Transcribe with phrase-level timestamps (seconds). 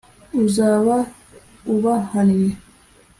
[0.43, 0.95] uzaba
[1.73, 2.51] ubahannye